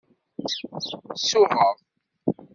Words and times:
Suɣeɣ. 1.27 1.71